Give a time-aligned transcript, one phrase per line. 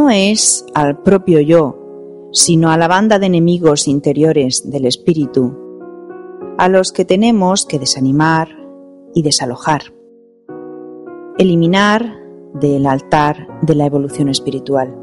[0.00, 1.76] No es al propio yo,
[2.32, 5.54] sino a la banda de enemigos interiores del espíritu,
[6.56, 8.48] a los que tenemos que desanimar
[9.14, 9.82] y desalojar,
[11.36, 12.14] eliminar
[12.54, 14.96] del altar de la evolución espiritual.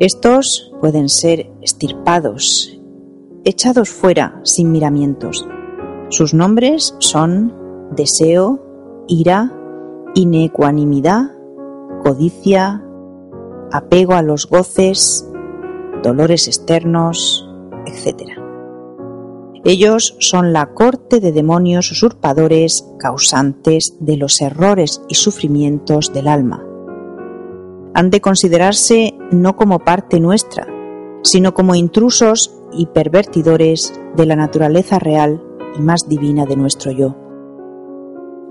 [0.00, 2.76] Estos pueden ser estirpados,
[3.44, 5.46] echados fuera sin miramientos.
[6.08, 7.54] Sus nombres son
[7.94, 9.56] deseo, ira,
[10.16, 11.36] inecuanimidad,
[12.02, 12.84] codicia,
[13.72, 15.26] apego a los goces,
[16.02, 17.48] dolores externos,
[17.86, 18.40] etc.
[19.64, 26.64] Ellos son la corte de demonios usurpadores causantes de los errores y sufrimientos del alma.
[27.94, 30.66] Han de considerarse no como parte nuestra,
[31.22, 35.42] sino como intrusos y pervertidores de la naturaleza real
[35.76, 37.16] y más divina de nuestro yo.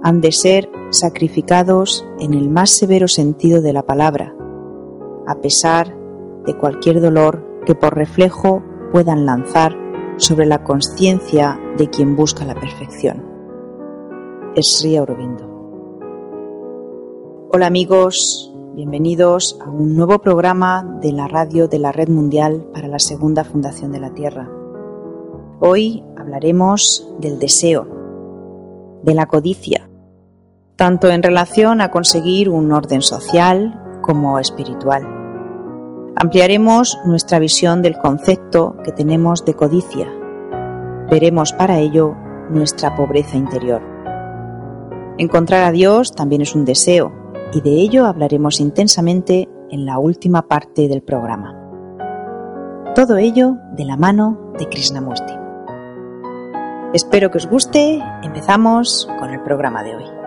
[0.03, 4.35] Han de ser sacrificados en el más severo sentido de la palabra,
[5.29, 5.95] a pesar
[6.47, 9.77] de cualquier dolor que por reflejo puedan lanzar
[10.17, 13.23] sobre la conciencia de quien busca la perfección.
[14.55, 15.47] Es Sri Aurobindo.
[17.53, 22.87] Hola amigos, bienvenidos a un nuevo programa de la radio de la Red Mundial para
[22.87, 24.49] la Segunda Fundación de la Tierra.
[25.59, 27.85] Hoy hablaremos del deseo,
[29.03, 29.91] de la codicia,
[30.75, 35.18] tanto en relación a conseguir un orden social como espiritual
[36.21, 40.11] Ampliaremos nuestra visión del concepto que tenemos de codicia.
[41.09, 42.13] Veremos para ello
[42.49, 43.81] nuestra pobreza interior.
[45.17, 47.13] Encontrar a Dios también es un deseo
[47.53, 51.55] y de ello hablaremos intensamente en la última parte del programa.
[52.95, 55.33] Todo ello de la mano de Krishnamurti.
[56.93, 58.03] Espero que os guste.
[58.23, 60.18] Empezamos con el programa de hoy.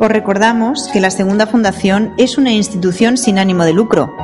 [0.00, 4.14] Os recordamos que la Segunda Fundación es una institución sin ánimo de lucro,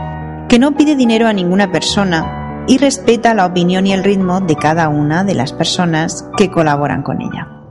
[0.49, 4.55] que no pide dinero a ninguna persona y respeta la opinión y el ritmo de
[4.55, 7.64] cada una de las personas que colaboran con ella.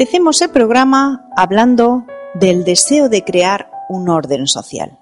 [0.00, 4.98] Empecemos el programa hablando del deseo de crear un orden social.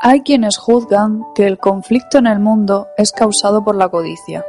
[0.00, 4.42] Hay quienes juzgan que el conflicto en el mundo es causado por la codicia,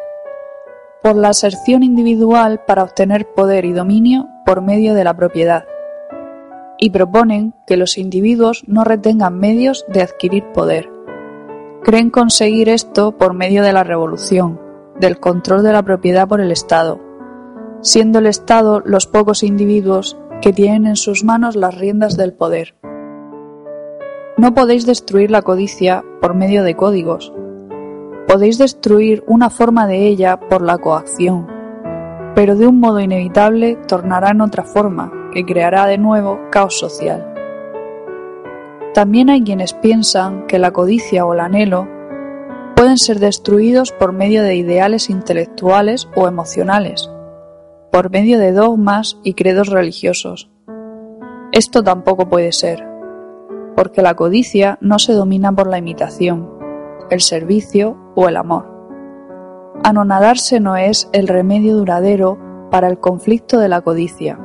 [1.03, 5.65] por la aserción individual para obtener poder y dominio por medio de la propiedad,
[6.77, 10.89] y proponen que los individuos no retengan medios de adquirir poder.
[11.83, 14.61] Creen conseguir esto por medio de la revolución,
[14.97, 17.08] del control de la propiedad por el Estado,
[17.81, 22.75] siendo el Estado los pocos individuos que tienen en sus manos las riendas del poder.
[24.37, 27.33] No podéis destruir la codicia por medio de códigos.
[28.27, 31.47] Podéis destruir una forma de ella por la coacción,
[32.35, 37.33] pero de un modo inevitable tornará en otra forma, que creará de nuevo caos social.
[38.93, 41.87] También hay quienes piensan que la codicia o el anhelo
[42.75, 47.11] pueden ser destruidos por medio de ideales intelectuales o emocionales,
[47.91, 50.51] por medio de dogmas y credos religiosos.
[51.51, 52.85] Esto tampoco puede ser,
[53.75, 56.49] porque la codicia no se domina por la imitación,
[57.09, 58.79] el servicio o el amor.
[59.83, 62.37] Anonadarse no es el remedio duradero
[62.69, 64.37] para el conflicto de la codicia.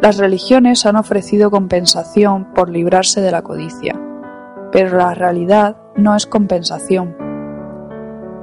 [0.00, 4.00] Las religiones han ofrecido compensación por librarse de la codicia,
[4.72, 7.16] pero la realidad no es compensación.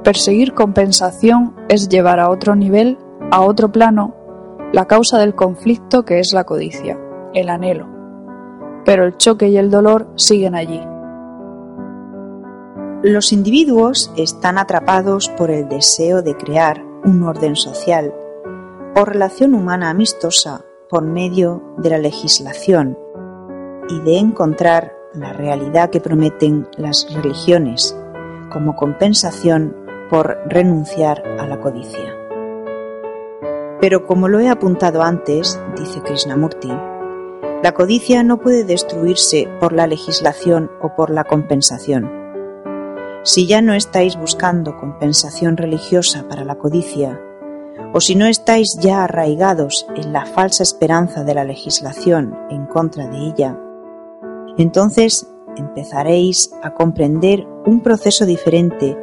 [0.04, 2.98] Perseguir compensación es llevar a otro nivel
[3.30, 4.14] a otro plano
[4.72, 6.98] la causa del conflicto que es la codicia,
[7.34, 7.88] el anhelo.
[8.84, 10.80] Pero el choque y el dolor siguen allí.
[13.02, 18.14] Los individuos están atrapados por el deseo de crear un orden social
[18.96, 22.98] o relación humana amistosa por medio de la legislación
[23.88, 27.96] y de encontrar la realidad que prometen las religiones
[28.50, 29.76] como compensación
[30.10, 32.15] por renunciar a la codicia.
[33.80, 36.72] Pero como lo he apuntado antes, dice Krishnamurti,
[37.62, 42.10] la codicia no puede destruirse por la legislación o por la compensación.
[43.22, 47.20] Si ya no estáis buscando compensación religiosa para la codicia,
[47.92, 53.08] o si no estáis ya arraigados en la falsa esperanza de la legislación en contra
[53.08, 53.58] de ella,
[54.58, 58.96] entonces empezaréis a comprender un proceso diferente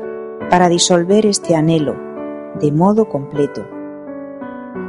[0.50, 1.96] para disolver este anhelo
[2.60, 3.66] de modo completo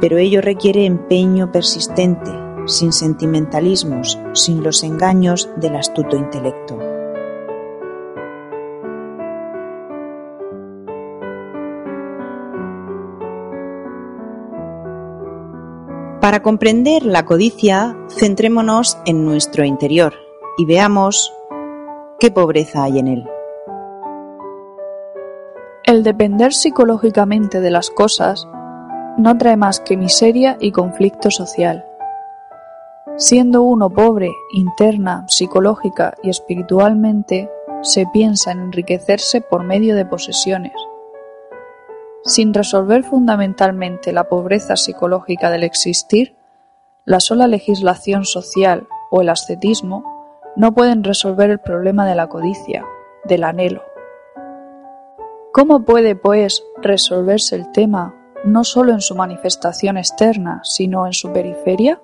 [0.01, 2.31] pero ello requiere empeño persistente,
[2.65, 6.77] sin sentimentalismos, sin los engaños del astuto intelecto.
[16.25, 20.15] Para comprender la codicia, centrémonos en nuestro interior
[20.57, 21.31] y veamos
[22.19, 23.29] qué pobreza hay en él.
[25.83, 28.47] El depender psicológicamente de las cosas
[29.17, 31.85] no trae más que miseria y conflicto social.
[33.17, 37.49] Siendo uno pobre, interna, psicológica y espiritualmente,
[37.81, 40.73] se piensa en enriquecerse por medio de posesiones.
[42.23, 46.35] Sin resolver fundamentalmente la pobreza psicológica del existir,
[47.05, 50.03] la sola legislación social o el ascetismo
[50.55, 52.83] no pueden resolver el problema de la codicia,
[53.23, 53.83] del anhelo.
[55.53, 61.33] ¿Cómo puede, pues, resolverse el tema no solo en su manifestación externa, sino en su
[61.33, 61.99] periferia?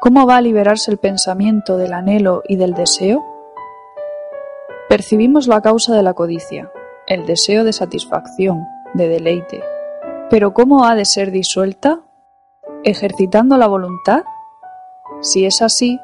[0.00, 3.24] ¿Cómo va a liberarse el pensamiento del anhelo y del deseo?
[4.88, 6.70] Percibimos la causa de la codicia,
[7.06, 9.62] el deseo de satisfacción, de deleite.
[10.30, 12.00] Pero ¿cómo ha de ser disuelta?
[12.82, 14.24] ¿Ejercitando la voluntad?
[15.20, 16.00] Si es así,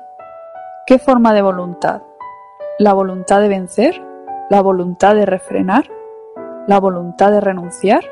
[0.86, 2.02] ¿qué forma de voluntad?
[2.78, 4.02] ¿La voluntad de vencer?
[4.50, 5.90] ¿La voluntad de refrenar?
[6.66, 8.02] ¿La voluntad de renunciar?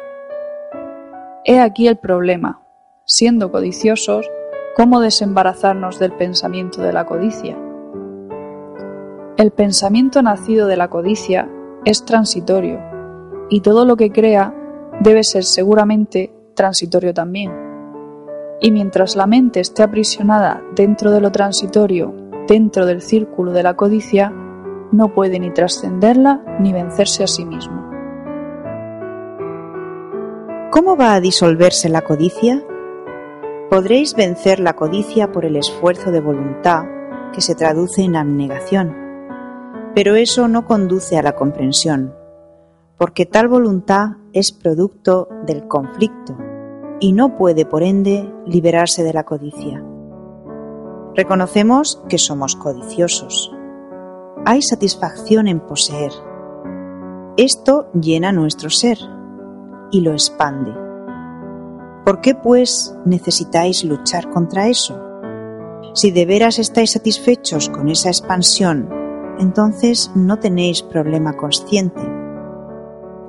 [1.51, 2.61] He aquí el problema,
[3.07, 4.31] siendo codiciosos,
[4.77, 7.57] cómo desembarazarnos del pensamiento de la codicia.
[9.39, 11.51] El pensamiento nacido de la codicia
[11.87, 12.81] es transitorio,
[13.49, 14.55] y todo lo que crea
[15.01, 17.51] debe ser seguramente transitorio también.
[18.61, 22.13] Y mientras la mente esté aprisionada dentro de lo transitorio,
[22.47, 24.35] dentro del círculo de la codicia,
[24.93, 27.78] no puede ni trascenderla ni vencerse a sí mismo.
[30.71, 32.63] ¿Cómo va a disolverse la codicia?
[33.71, 36.85] Podréis vencer la codicia por el esfuerzo de voluntad
[37.33, 38.95] que se traduce en abnegación,
[39.95, 42.15] pero eso no conduce a la comprensión,
[42.99, 46.37] porque tal voluntad es producto del conflicto
[47.01, 49.83] y no puede, por ende, liberarse de la codicia.
[51.15, 53.57] Reconocemos que somos codiciosos.
[54.45, 56.13] Hay satisfacción en poseer.
[57.39, 58.99] Esto llena nuestro ser
[59.91, 60.73] y lo expande.
[62.05, 64.99] ¿Por qué, pues, necesitáis luchar contra eso?
[65.95, 68.99] Si de veras estáis satisfechos con esa expansión
[69.39, 72.03] entonces no tenéis problema consciente.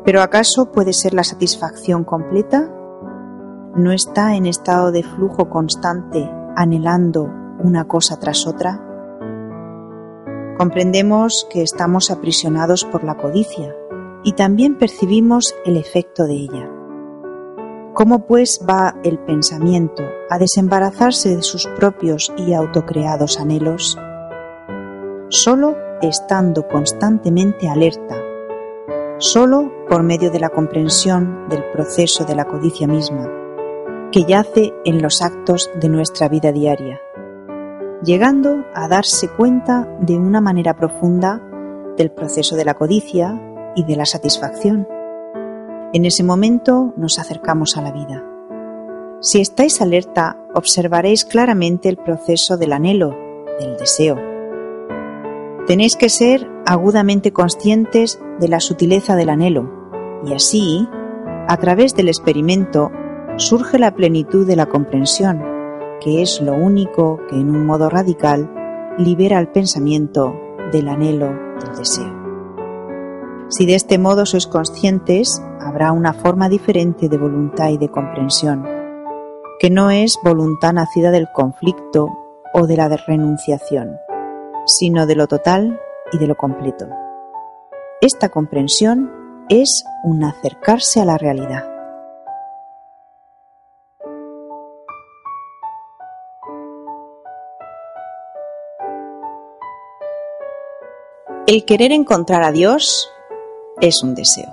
[0.05, 2.69] ¿Pero acaso puede ser la satisfacción completa?
[3.75, 8.85] ¿No está en estado de flujo constante anhelando una cosa tras otra?
[10.57, 13.75] Comprendemos que estamos aprisionados por la codicia
[14.23, 16.69] y también percibimos el efecto de ella.
[17.93, 23.97] ¿Cómo pues va el pensamiento a desembarazarse de sus propios y autocreados anhelos?
[25.29, 28.15] Solo estando constantemente alerta,
[29.17, 33.27] solo por medio de la comprensión del proceso de la codicia misma,
[34.11, 37.01] que yace en los actos de nuestra vida diaria
[38.03, 41.41] llegando a darse cuenta de una manera profunda
[41.97, 43.39] del proceso de la codicia
[43.75, 44.87] y de la satisfacción.
[45.93, 48.23] En ese momento nos acercamos a la vida.
[49.21, 53.15] Si estáis alerta, observaréis claramente el proceso del anhelo,
[53.59, 54.17] del deseo.
[55.67, 59.69] Tenéis que ser agudamente conscientes de la sutileza del anhelo,
[60.25, 60.87] y así,
[61.47, 62.91] a través del experimento,
[63.37, 65.43] surge la plenitud de la comprensión,
[66.01, 68.49] que es lo único que en un modo radical
[68.97, 70.35] libera el pensamiento
[70.71, 71.27] del anhelo
[71.59, 72.18] del deseo.
[73.49, 78.63] Si de este modo sois conscientes, habrá una forma diferente de voluntad y de comprensión,
[79.59, 82.09] que no es voluntad nacida del conflicto
[82.53, 83.97] o de la renunciación,
[84.67, 86.89] sino de lo total y de lo completo.
[88.01, 89.11] Esta comprensión
[89.49, 91.65] es un acercarse a la realidad.
[101.47, 103.11] El querer encontrar a Dios
[103.81, 104.49] es un deseo.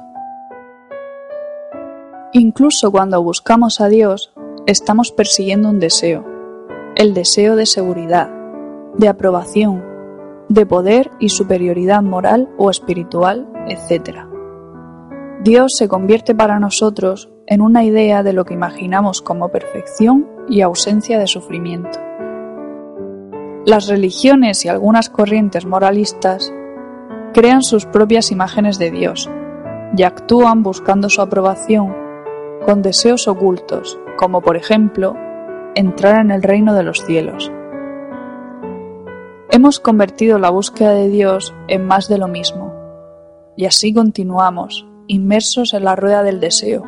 [2.32, 4.32] Incluso cuando buscamos a Dios,
[4.66, 6.24] estamos persiguiendo un deseo,
[6.96, 8.30] el deseo de seguridad,
[8.96, 9.84] de aprobación,
[10.48, 14.26] de poder y superioridad moral o espiritual, etc.
[15.42, 20.60] Dios se convierte para nosotros en una idea de lo que imaginamos como perfección y
[20.60, 21.98] ausencia de sufrimiento.
[23.64, 26.52] Las religiones y algunas corrientes moralistas
[27.36, 29.28] crean sus propias imágenes de Dios
[29.94, 31.94] y actúan buscando su aprobación
[32.64, 35.14] con deseos ocultos, como por ejemplo
[35.74, 37.52] entrar en el reino de los cielos.
[39.50, 42.72] Hemos convertido la búsqueda de Dios en más de lo mismo,
[43.54, 46.84] y así continuamos, inmersos en la rueda del deseo,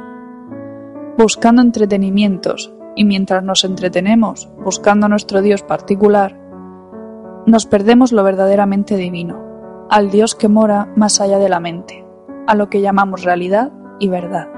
[1.19, 6.41] buscando entretenimientos, y mientras nos entretenemos buscando nuestro Dios particular,
[7.45, 9.48] nos perdemos lo verdaderamente divino
[9.91, 12.05] al Dios que mora más allá de la mente,
[12.47, 14.58] a lo que llamamos realidad y verdad.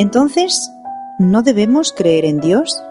[0.00, 0.72] Entonces,
[1.18, 2.82] ¿no debemos creer en Dios?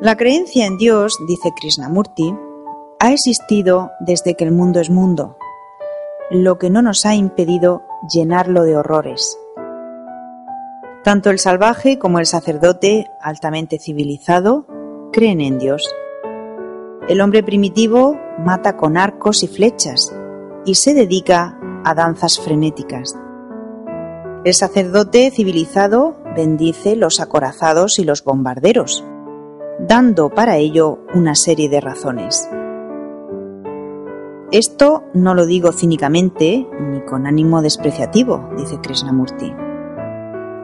[0.00, 2.34] La creencia en Dios, dice Krishnamurti,
[2.98, 5.36] ha existido desde que el mundo es mundo,
[6.30, 9.38] lo que no nos ha impedido llenarlo de horrores.
[11.04, 14.64] Tanto el salvaje como el sacerdote, altamente civilizado,
[15.12, 15.94] creen en Dios.
[17.06, 20.10] El hombre primitivo mata con arcos y flechas
[20.64, 23.14] y se dedica a danzas frenéticas.
[24.42, 29.04] El sacerdote civilizado bendice los acorazados y los bombarderos,
[29.78, 32.48] dando para ello una serie de razones.
[34.50, 39.52] Esto no lo digo cínicamente ni con ánimo despreciativo, dice Krishnamurti.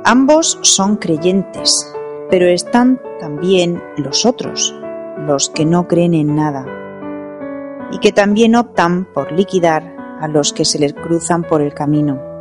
[0.05, 1.71] Ambos son creyentes,
[2.31, 4.75] pero están también los otros,
[5.19, 6.65] los que no creen en nada,
[7.93, 12.36] y que también optan por liquidar a los que se les cruzan por el camino.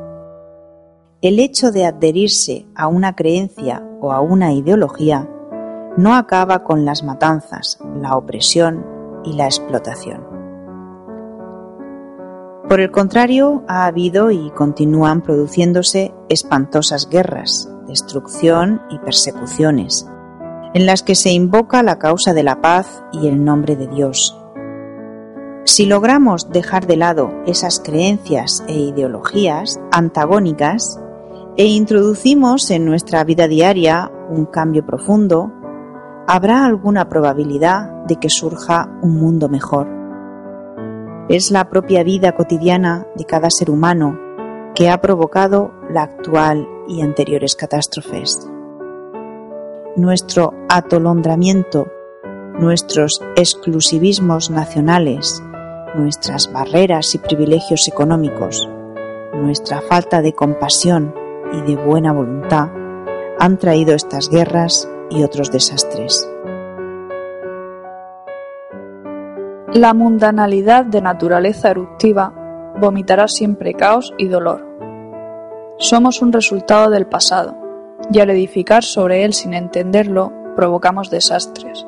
[1.25, 5.27] El hecho de adherirse a una creencia o a una ideología
[5.97, 8.85] no acaba con las matanzas, la opresión
[9.23, 10.23] y la explotación.
[12.69, 20.07] Por el contrario, ha habido y continúan produciéndose espantosas guerras, destrucción y persecuciones,
[20.75, 24.39] en las que se invoca la causa de la paz y el nombre de Dios,
[25.63, 30.99] si logramos dejar de lado esas creencias e ideologías antagónicas
[31.57, 35.53] e introducimos en nuestra vida diaria un cambio profundo,
[36.27, 39.87] habrá alguna probabilidad de que surja un mundo mejor.
[41.29, 44.19] Es la propia vida cotidiana de cada ser humano
[44.75, 48.49] que ha provocado la actual y anteriores catástrofes.
[49.95, 51.87] Nuestro atolondramiento,
[52.59, 55.41] nuestros exclusivismos nacionales,
[55.95, 58.67] nuestras barreras y privilegios económicos,
[59.33, 61.24] nuestra falta de compasión
[61.55, 62.69] y de buena voluntad
[63.39, 66.29] han traído estas guerras y otros desastres.
[69.73, 72.33] La mundanalidad de naturaleza eruptiva
[72.79, 74.65] vomitará siempre caos y dolor.
[75.77, 77.57] Somos un resultado del pasado,
[78.11, 81.85] y al edificar sobre él sin entenderlo, provocamos desastres.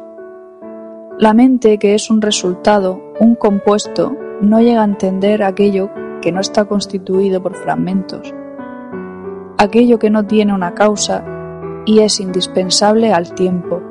[1.18, 5.90] La mente, que es un resultado, un compuesto, no llega a entender aquello
[6.22, 8.34] que no está constituido por fragmentos,
[9.58, 11.24] aquello que no tiene una causa
[11.86, 13.82] y es indispensable al tiempo.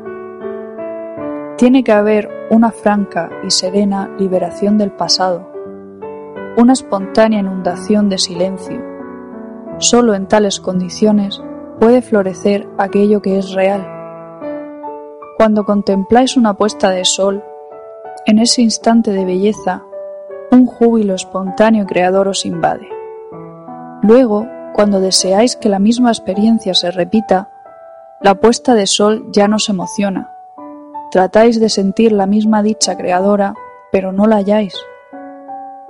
[1.57, 5.51] Tiene que haber una franca y serena liberación del pasado,
[6.57, 8.81] una espontánea inundación de silencio.
[9.79, 11.43] Solo en tales condiciones
[11.81, 13.97] puede florecer aquello que es real
[15.37, 17.45] cuando contempláis una puesta de sol,
[18.25, 19.85] en ese instante de belleza,
[20.51, 22.89] un júbilo espontáneo y creador os invade.
[24.03, 27.49] Luego, cuando deseáis que la misma experiencia se repita,
[28.21, 30.31] la puesta de sol ya no se emociona.
[31.11, 33.55] Tratáis de sentir la misma dicha creadora,
[33.91, 34.75] pero no la halláis.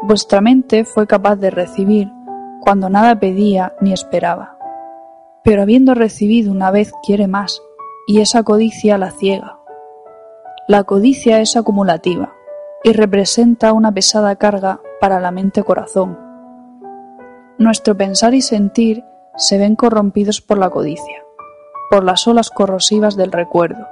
[0.03, 2.13] Vuestra mente fue capaz de recibir
[2.61, 4.57] cuando nada pedía ni esperaba.
[5.43, 7.61] Pero habiendo recibido una vez quiere más,
[8.07, 9.59] y esa codicia la ciega.
[10.69, 12.35] La codicia es acumulativa
[12.85, 16.26] y representa una pesada carga para la mente-corazón.
[17.59, 19.03] Nuestro pensar y sentir
[19.37, 21.25] se ven corrompidos por la codicia,
[21.91, 23.87] por las olas corrosivas del recuerdo.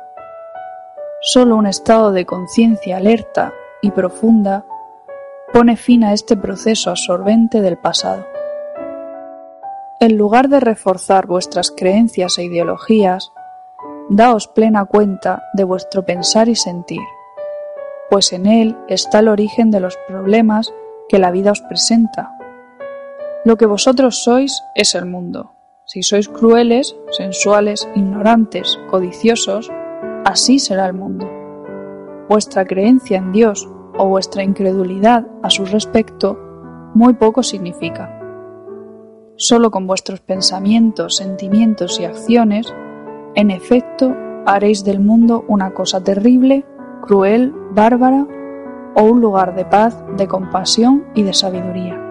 [1.22, 4.66] Solo un estado de conciencia alerta y profunda
[5.50, 8.26] pone fin a este proceso absorbente del pasado.
[9.98, 13.32] En lugar de reforzar vuestras creencias e ideologías,
[14.10, 17.00] daos plena cuenta de vuestro pensar y sentir,
[18.10, 20.74] pues en él está el origen de los problemas
[21.08, 22.33] que la vida os presenta.
[23.44, 25.52] Lo que vosotros sois es el mundo.
[25.84, 29.70] Si sois crueles, sensuales, ignorantes, codiciosos,
[30.24, 31.30] así será el mundo.
[32.26, 36.38] Vuestra creencia en Dios o vuestra incredulidad a su respecto
[36.94, 38.18] muy poco significa.
[39.36, 42.72] Solo con vuestros pensamientos, sentimientos y acciones
[43.34, 44.14] en efecto,
[44.46, 46.64] haréis del mundo una cosa terrible,
[47.02, 48.26] cruel, bárbara,
[48.96, 52.03] o un lugar de paz, de compasión y de sabiduría.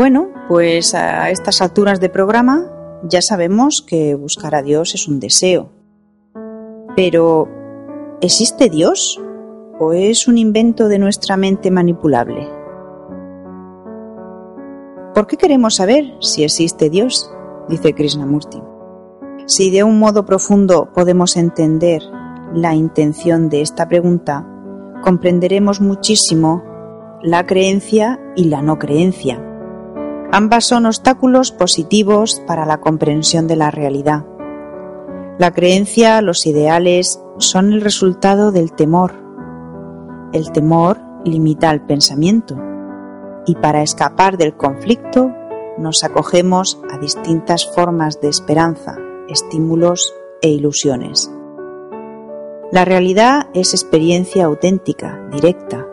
[0.00, 5.20] Bueno, pues a estas alturas de programa ya sabemos que buscar a Dios es un
[5.20, 5.72] deseo.
[6.96, 7.50] Pero,
[8.22, 9.20] ¿existe Dios?
[9.78, 12.48] o es un invento de nuestra mente manipulable?
[15.12, 17.30] ¿Por qué queremos saber si existe Dios?
[17.68, 18.62] dice Krishnamurti.
[19.44, 22.00] Si de un modo profundo podemos entender
[22.54, 24.48] la intención de esta pregunta,
[25.04, 26.64] comprenderemos muchísimo
[27.22, 29.44] la creencia y la no creencia.
[30.32, 34.24] Ambas son obstáculos positivos para la comprensión de la realidad.
[35.38, 39.14] La creencia, los ideales, son el resultado del temor.
[40.32, 42.56] El temor limita el pensamiento
[43.44, 45.32] y para escapar del conflicto
[45.78, 51.28] nos acogemos a distintas formas de esperanza, estímulos e ilusiones.
[52.70, 55.88] La realidad es experiencia auténtica, directa.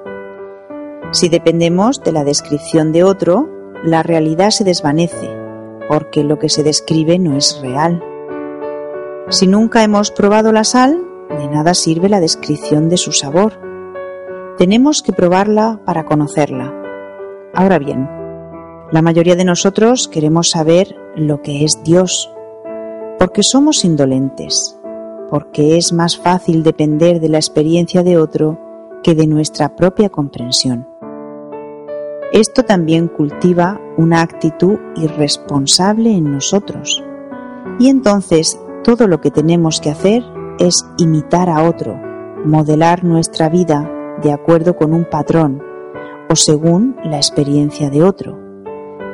[1.11, 5.29] Si dependemos de la descripción de otro, la realidad se desvanece,
[5.87, 8.03] porque lo que se describe no es real.
[9.29, 13.59] Si nunca hemos probado la sal, de nada sirve la descripción de su sabor.
[14.57, 16.73] Tenemos que probarla para conocerla.
[17.53, 18.09] Ahora bien,
[18.91, 22.33] la mayoría de nosotros queremos saber lo que es Dios,
[23.19, 24.79] porque somos indolentes,
[25.29, 28.59] porque es más fácil depender de la experiencia de otro
[29.03, 30.87] que de nuestra propia comprensión.
[32.33, 37.03] Esto también cultiva una actitud irresponsable en nosotros.
[37.79, 40.23] Y entonces todo lo que tenemos que hacer
[40.59, 41.97] es imitar a otro,
[42.43, 43.89] modelar nuestra vida
[44.21, 45.61] de acuerdo con un patrón
[46.29, 48.37] o según la experiencia de otro.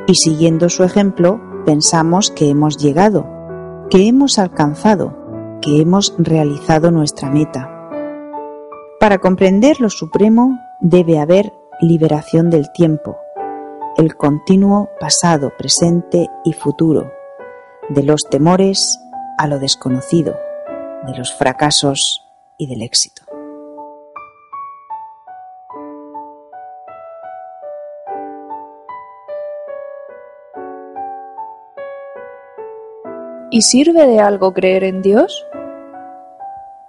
[0.07, 3.27] Y siguiendo su ejemplo, pensamos que hemos llegado,
[3.89, 5.15] que hemos alcanzado,
[5.61, 7.69] que hemos realizado nuestra meta.
[8.99, 13.17] Para comprender lo supremo debe haber liberación del tiempo,
[13.97, 17.11] el continuo pasado, presente y futuro,
[17.89, 18.99] de los temores
[19.37, 20.37] a lo desconocido,
[21.05, 22.25] de los fracasos
[22.57, 23.23] y del éxito.
[33.51, 35.45] ¿Y sirve de algo creer en Dios?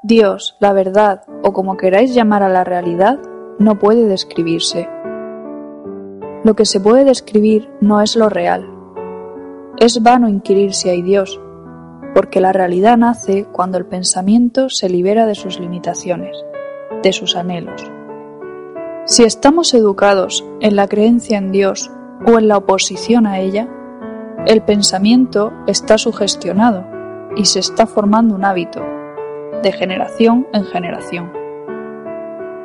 [0.03, 3.19] Dios, la verdad o como queráis llamar a la realidad,
[3.59, 4.89] no puede describirse.
[6.45, 8.69] Lo que se puede describir no es lo real.
[9.79, 11.41] Es vano inquirir si hay Dios,
[12.15, 16.37] porque la realidad nace cuando el pensamiento se libera de sus limitaciones,
[17.03, 17.91] de sus anhelos.
[19.07, 21.91] Si estamos educados en la creencia en Dios
[22.27, 23.69] o en la oposición a ella,
[24.47, 26.85] el pensamiento está sugestionado
[27.37, 28.83] y se está formando un hábito,
[29.63, 31.44] de generación en generación.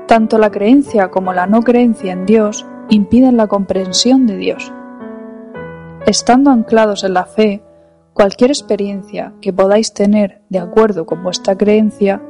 [0.09, 4.73] Tanto la creencia como la no creencia en Dios impiden la comprensión de Dios.
[6.05, 7.63] Estando anclados en la fe,
[8.19, 12.21] Cualquier experiencia que podáis tener de acuerdo con vuestra creencia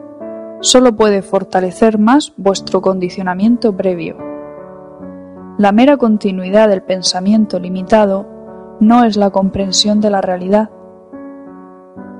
[0.59, 4.15] solo puede fortalecer más vuestro condicionamiento previo.
[5.57, 8.27] La mera continuidad del pensamiento limitado
[8.79, 10.69] no es la comprensión de la realidad.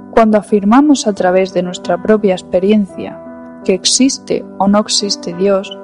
[0.09, 3.23] Cuando afirmamos a través de nuestra propia experiencia
[3.63, 5.77] que existe o no existe Dios,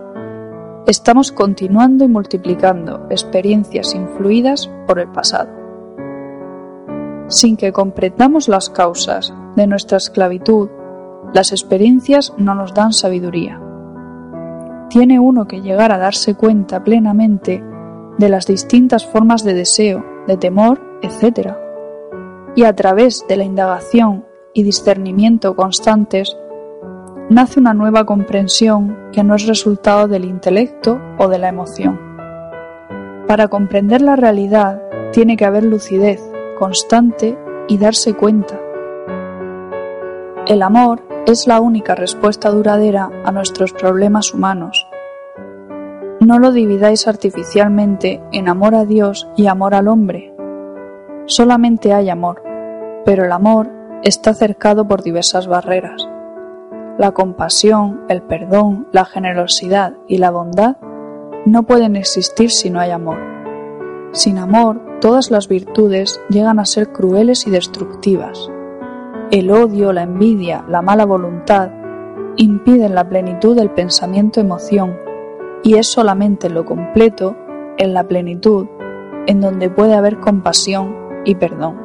[0.88, 5.66] estamos continuando y multiplicando experiencias influidas por el pasado
[7.28, 10.70] sin que comprendamos las causas de nuestra esclavitud,
[11.34, 13.62] las experiencias no nos dan sabiduría.
[14.90, 17.64] Tiene uno que llegar a darse cuenta plenamente
[18.18, 21.54] de las distintas formas de deseo, de temor, etc.
[22.56, 26.38] Y a través de la indagación y discernimiento constantes,
[27.30, 32.00] nace una nueva comprensión que no es resultado del intelecto o de la emoción.
[33.28, 36.22] Para comprender la realidad tiene que haber lucidez,
[36.60, 38.60] constante y darse cuenta.
[40.46, 44.88] El amor es la única respuesta duradera a nuestros problemas humanos.
[46.20, 50.34] No lo dividáis artificialmente en amor a Dios y amor al hombre.
[51.26, 52.44] Solamente hay amor,
[53.06, 53.70] pero el amor
[54.04, 56.08] está cercado por diversas barreras.
[56.98, 60.78] La compasión, el perdón, la generosidad y la bondad
[61.46, 63.18] no pueden existir si no hay amor.
[64.14, 68.50] Sin amor todas las virtudes llegan a ser crueles y destructivas.
[69.30, 71.70] El odio, la envidia, la mala voluntad
[72.38, 74.98] impiden la plenitud del pensamiento-emoción
[75.64, 77.36] y es solamente en lo completo,
[77.78, 78.68] en la plenitud,
[79.28, 81.85] en donde puede haber compasión y perdón.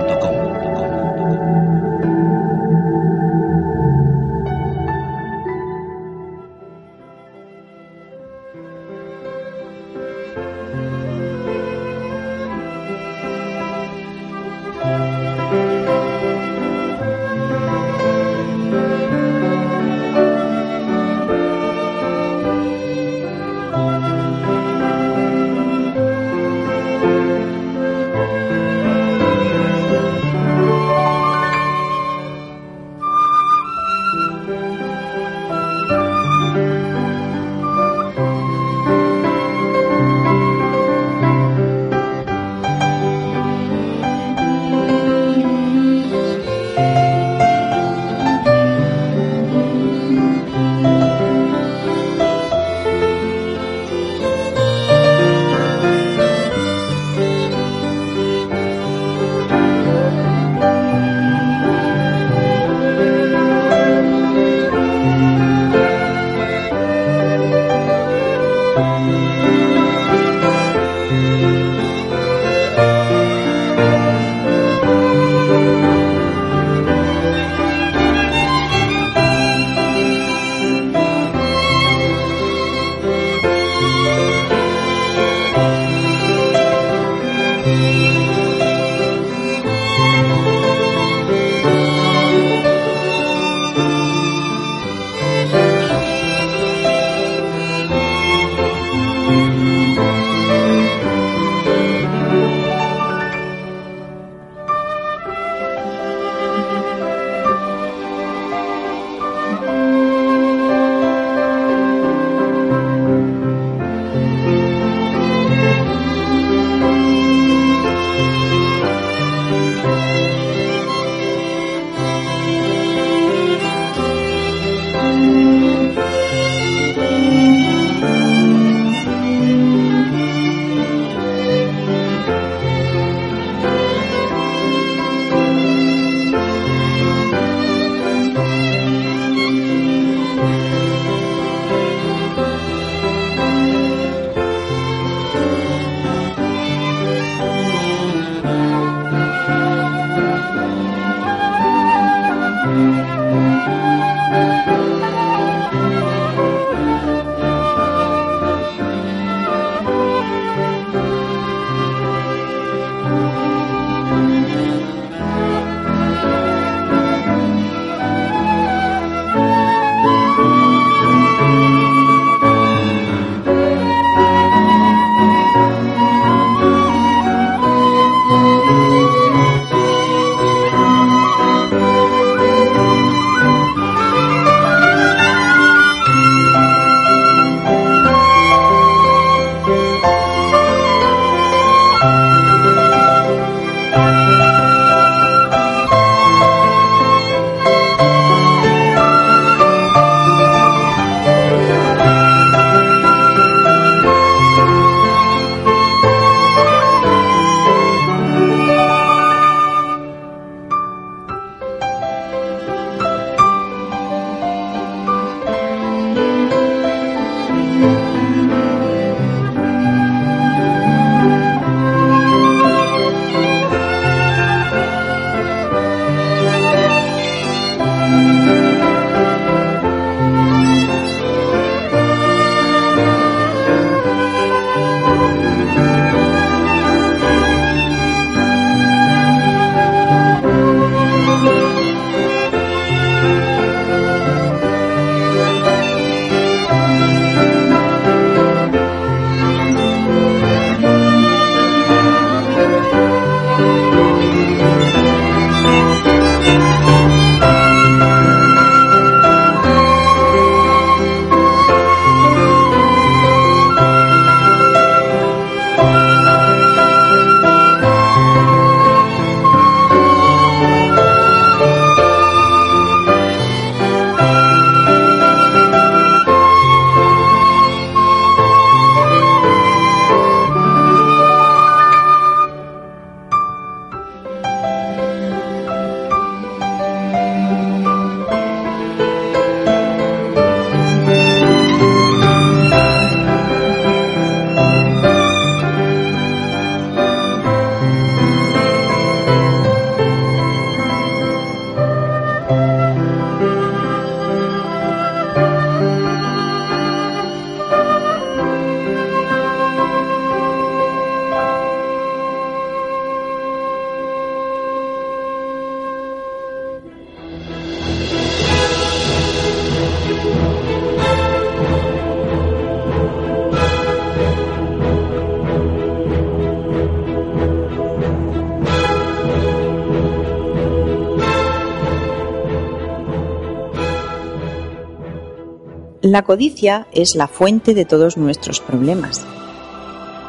[336.11, 339.25] la codicia es la fuente de todos nuestros problemas,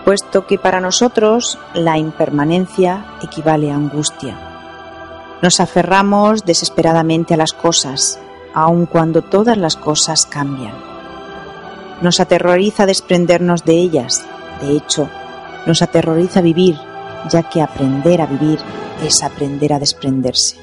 [0.04, 4.38] puesto que para nosotros la impermanencia equivale a angustia.
[5.42, 8.20] Nos aferramos desesperadamente a las cosas,
[8.54, 10.74] aun cuando todas las cosas cambian.
[12.00, 14.24] Nos aterroriza desprendernos de ellas,
[14.60, 15.08] de hecho,
[15.66, 16.76] nos aterroriza vivir,
[17.28, 18.60] ya que aprender a vivir
[19.04, 20.58] es aprender a desprenderse.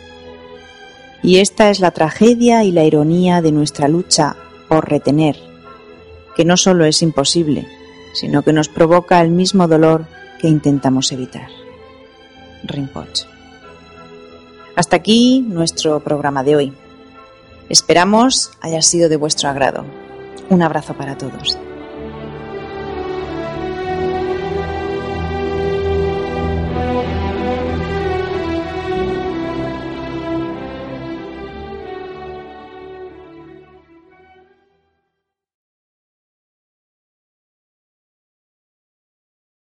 [1.22, 4.38] Y esta es la tragedia y la ironía de nuestra lucha
[4.70, 5.36] por retener,
[6.36, 7.68] que no solo es imposible,
[8.14, 10.06] sino que nos provoca el mismo dolor
[10.40, 11.50] que intentamos evitar.
[12.64, 13.26] Rinpoche.
[14.76, 16.74] Hasta aquí nuestro programa de hoy.
[17.68, 19.84] Esperamos haya sido de vuestro agrado.
[20.50, 21.58] Un abrazo para todos.